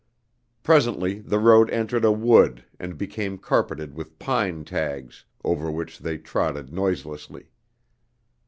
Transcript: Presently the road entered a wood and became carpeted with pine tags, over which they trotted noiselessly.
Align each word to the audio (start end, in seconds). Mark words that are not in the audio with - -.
Presently 0.63 1.19
the 1.19 1.37
road 1.37 1.69
entered 1.69 2.03
a 2.03 2.11
wood 2.11 2.65
and 2.79 2.97
became 2.97 3.37
carpeted 3.37 3.93
with 3.95 4.17
pine 4.17 4.65
tags, 4.65 5.25
over 5.43 5.69
which 5.69 5.99
they 5.99 6.17
trotted 6.17 6.73
noiselessly. 6.73 7.51